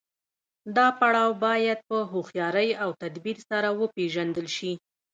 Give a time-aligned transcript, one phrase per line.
[0.77, 4.71] دا پړاو باید په هوښیارۍ او تدبیر سره وپیژندل شي.